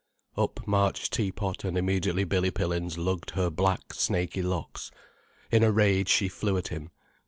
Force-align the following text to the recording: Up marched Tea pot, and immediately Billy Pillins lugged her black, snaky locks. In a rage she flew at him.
Up 0.35 0.65
marched 0.65 1.13
Tea 1.13 1.31
pot, 1.31 1.63
and 1.63 1.77
immediately 1.77 2.23
Billy 2.23 2.49
Pillins 2.49 2.97
lugged 2.97 3.29
her 3.35 3.51
black, 3.51 3.93
snaky 3.93 4.41
locks. 4.41 4.89
In 5.51 5.61
a 5.61 5.71
rage 5.71 6.09
she 6.09 6.27
flew 6.27 6.57
at 6.57 6.69
him. 6.69 6.89